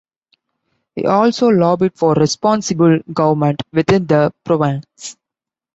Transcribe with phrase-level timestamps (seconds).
[0.95, 5.15] He also lobbied for responsible government within the province.